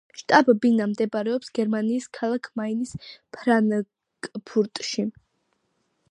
შტაბ-ბინა 0.19 0.85
მდებარეობს 0.91 1.51
გერმანიის 1.57 2.07
ქალაქ 2.17 2.49
მაინის 2.61 2.93
ფრანკფურტში. 3.37 5.05